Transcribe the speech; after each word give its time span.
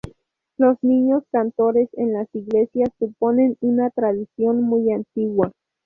Los 0.57 0.79
niños 0.81 1.21
cantores 1.31 1.87
en 1.93 2.11
las 2.13 2.27
iglesias 2.33 2.89
suponen 2.97 3.55
una 3.61 3.91
tradición 3.91 4.63
muy 4.63 4.91
antigua. 4.91 5.51